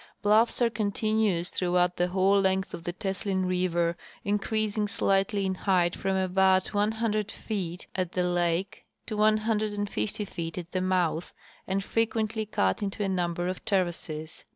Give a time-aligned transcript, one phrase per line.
[0.23, 5.95] Bluffs are continuous throughout the whole length of the Teslin river, increasing slightly in height
[5.95, 11.33] from about 100 feet at the lake to 150 feet at the mouth,
[11.67, 14.43] and frequently cut into a number of terraces.